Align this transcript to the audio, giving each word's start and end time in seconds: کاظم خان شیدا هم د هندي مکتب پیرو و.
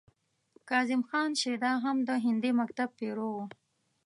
کاظم 0.69 1.01
خان 1.09 1.29
شیدا 1.41 1.71
هم 1.83 1.97
د 2.07 2.09
هندي 2.25 2.51
مکتب 2.59 2.89
پیرو 2.99 3.27
و. 3.35 3.37